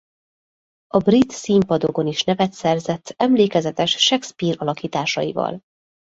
A 0.87 0.97
brit 0.97 1.31
színpadokon 1.31 2.07
is 2.07 2.23
nevet 2.23 2.53
szerzett 2.53 3.13
emlékezetes 3.17 3.91
Shakespeare-alakításaival. 3.91 5.61